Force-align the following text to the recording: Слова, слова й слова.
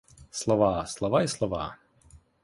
Слова, 0.31 0.85
слова 0.85 1.23
й 1.23 1.27
слова. 1.27 1.77